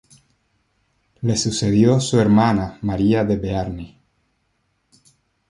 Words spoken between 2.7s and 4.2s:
María de Bearne.